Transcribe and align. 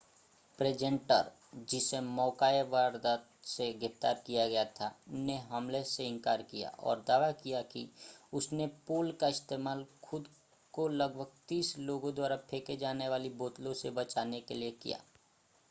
presenter 0.59 1.29
जिसे 1.69 1.99
मौका-ए-वारदात 2.01 3.27
से 3.45 3.71
गिरफ़्तार 3.73 4.21
किया 4.25 4.47
गया 4.47 4.63
था 4.79 4.89
ने 5.09 5.37
हमले 5.49 5.83
से 5.83 6.07
इनकार 6.07 6.41
किया 6.43 6.69
और 6.81 7.03
दावा 7.07 7.31
किया 7.43 7.61
कि 7.73 7.87
उसने 8.33 8.67
पोल 8.87 9.11
का 9.21 9.27
इस्तेमाल 9.27 9.85
खुद 10.03 10.27
को 10.73 10.87
लगभग 10.87 11.31
तीस 11.47 11.77
लोगों 11.79 12.13
द्वारा 12.15 12.35
फेंके 12.49 12.77
जाने 12.77 13.09
वाली 13.09 13.29
बोतलों 13.35 13.73
से 13.73 13.89
बचाने 13.91 14.41
के 14.41 14.53
लिए 14.53 14.71
किया 14.81 14.97